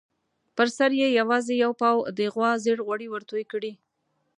پر 0.55 0.67
سر 0.77 0.91
یې 1.01 1.07
یوازې 1.19 1.53
یو 1.63 1.71
پاو 1.81 1.97
د 2.17 2.19
غوا 2.33 2.51
زېړ 2.63 2.77
غوړي 2.87 3.07
ورتوی 3.09 3.43
کړي. 3.51 3.71